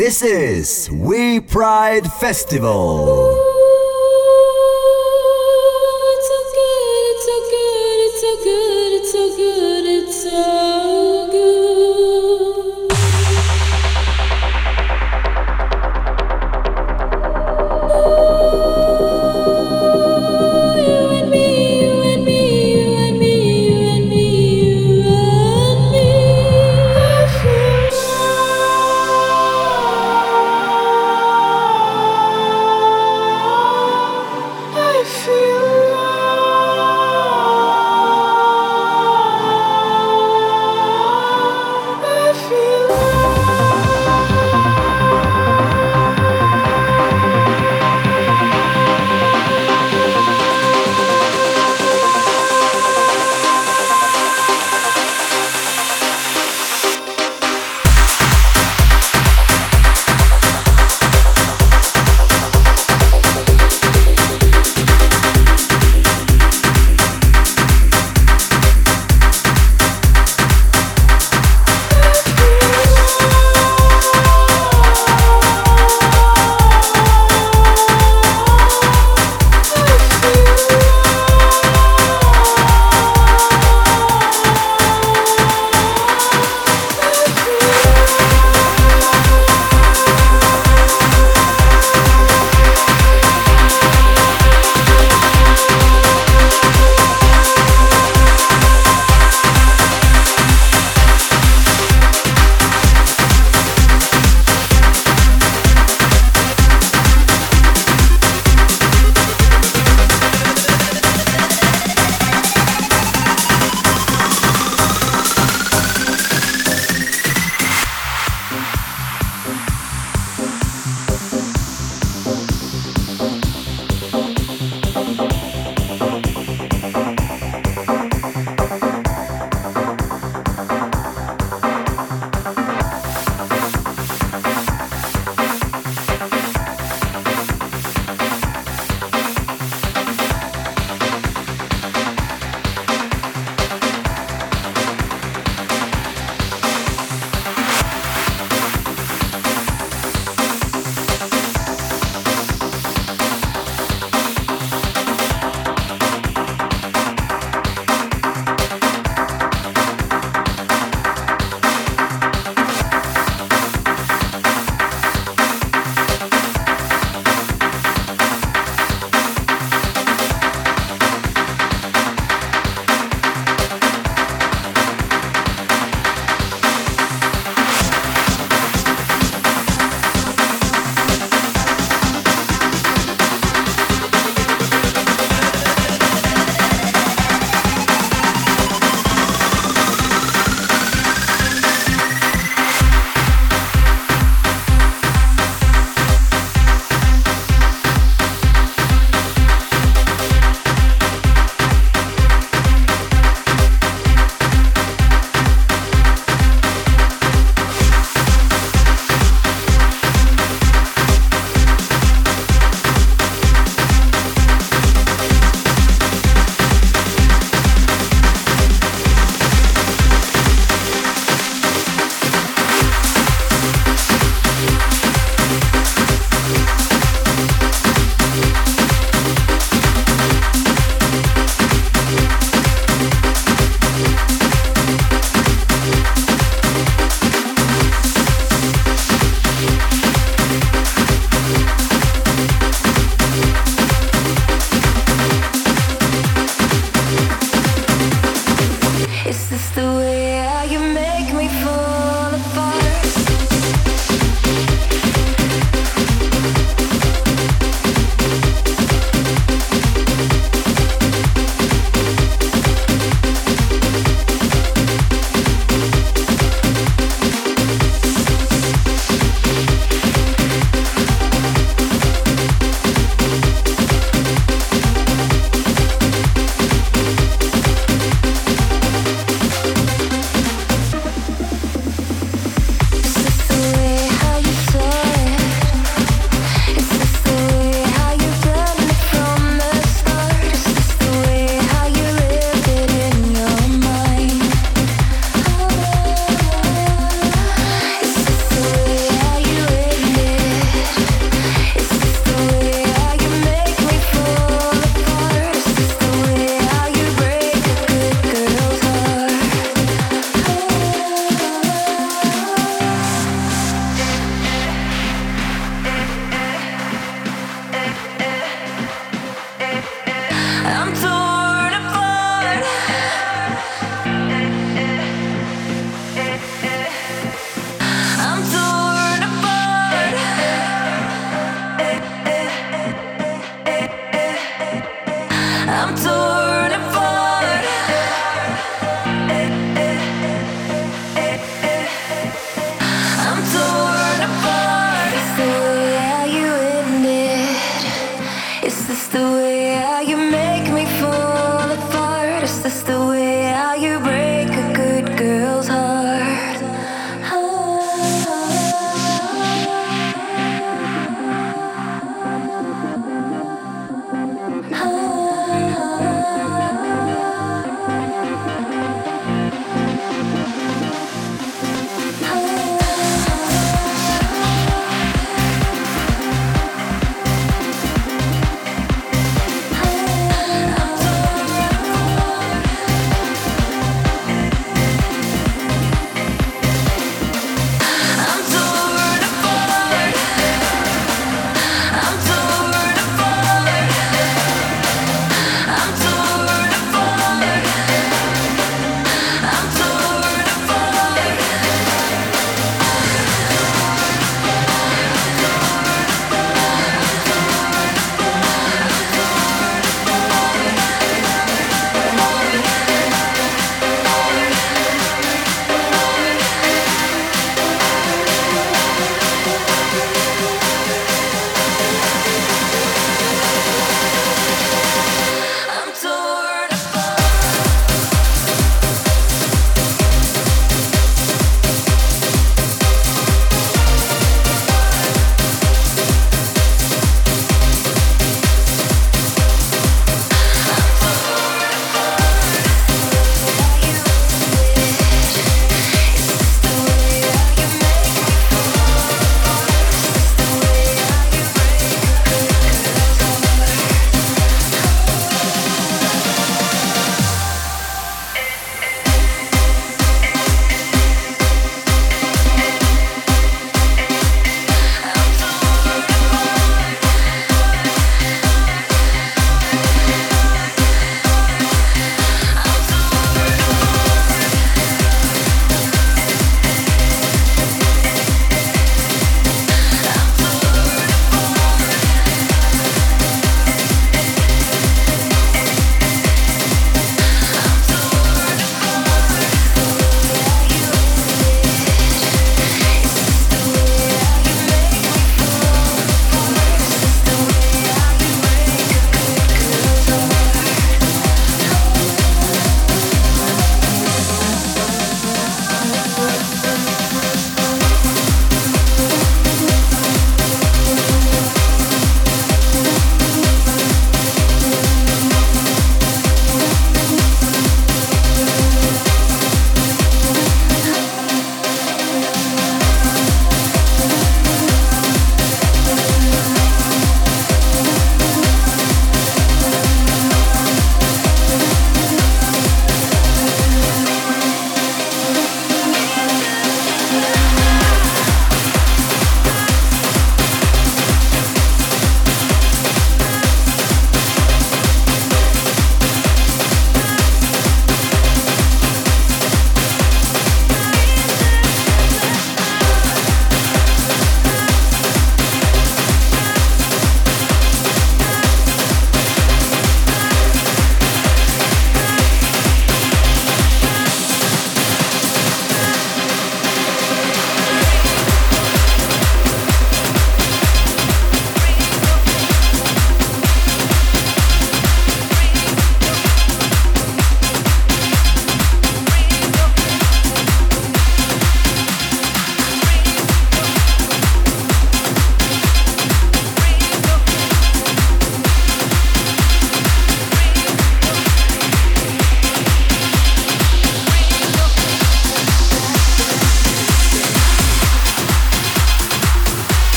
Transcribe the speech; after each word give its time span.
This 0.00 0.22
is 0.22 0.90
We 0.90 1.40
Pride 1.40 2.10
Festival. 2.10 3.49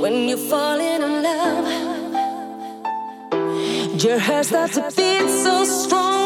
When 0.00 0.28
you're 0.28 0.38
falling 0.38 1.02
in 1.02 1.22
love, 1.24 1.66
your 4.00 4.18
heart 4.20 4.46
starts 4.46 4.74
to 4.76 4.92
beat 4.96 5.28
so 5.28 5.64
strong. 5.64 6.17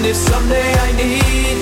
And 0.00 0.06
if 0.06 0.16
someday 0.16 0.72
I 0.78 0.92
need 0.92 1.59